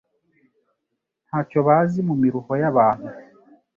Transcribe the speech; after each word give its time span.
nta 1.27 1.39
cyo 1.49 1.59
bazi 1.67 1.99
mu 2.07 2.15
miruho 2.21 2.51
y’abantu 2.61 3.07